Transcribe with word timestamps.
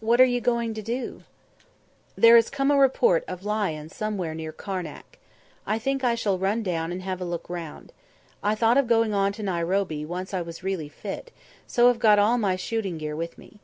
"What 0.00 0.22
are 0.22 0.24
you 0.24 0.40
going 0.40 0.72
to 0.72 0.80
do?" 0.80 1.22
"There 2.16 2.36
has 2.36 2.48
come 2.48 2.70
a 2.70 2.78
report 2.78 3.24
of 3.28 3.44
lion 3.44 3.90
somewhere 3.90 4.34
near 4.34 4.52
Karnak. 4.52 5.18
I 5.66 5.78
think 5.78 6.02
I 6.02 6.14
shall 6.14 6.38
run 6.38 6.62
down 6.62 6.90
and 6.92 7.02
have 7.02 7.20
a 7.20 7.26
look 7.26 7.50
round. 7.50 7.92
I 8.42 8.54
thought 8.54 8.78
of 8.78 8.86
going 8.86 9.12
on 9.12 9.32
to 9.32 9.42
Nairobi 9.42 10.06
once 10.06 10.32
I 10.32 10.40
was 10.40 10.62
really 10.64 10.88
fit, 10.88 11.30
so 11.66 11.88
have 11.88 11.98
got 11.98 12.18
all 12.18 12.38
my 12.38 12.56
shooting 12.56 12.96
gear 12.96 13.14
with 13.14 13.36
me. 13.36 13.58